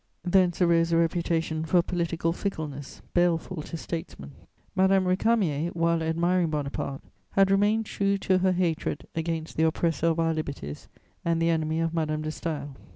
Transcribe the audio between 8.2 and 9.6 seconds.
her hatred against